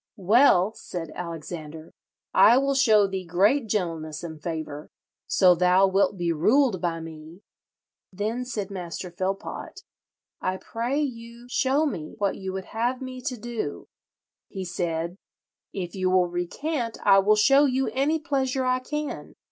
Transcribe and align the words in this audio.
'Well,' 0.17 0.73
said 0.73 1.11
Alexander, 1.13 1.93
'I 2.33 2.57
will 2.57 2.73
show 2.73 3.05
thee 3.05 3.23
great 3.23 3.67
gentleness 3.67 4.23
and 4.23 4.41
favour, 4.41 4.89
so 5.27 5.53
thou 5.53 5.85
wilt 5.85 6.17
be 6.17 6.33
ruled 6.33 6.81
by 6.81 6.99
me.' 6.99 7.43
Then 8.11 8.43
said 8.43 8.71
Master 8.71 9.11
Philpot, 9.11 9.83
'I 10.41 10.57
pray 10.57 10.99
you 10.99 11.45
show 11.51 11.85
me 11.85 12.15
what 12.17 12.35
you 12.35 12.51
would 12.51 12.65
have 12.73 12.99
me 12.99 13.21
to 13.21 13.37
do.' 13.37 13.85
He 14.47 14.65
said, 14.65 15.17
'If 15.71 15.93
you 15.93 16.09
will 16.09 16.25
recant 16.29 16.97
I 17.05 17.19
will 17.19 17.35
show 17.35 17.65
you 17.65 17.87
any 17.89 18.17
pleasure 18.17 18.65
I 18.65 18.79
can.' 18.79 19.35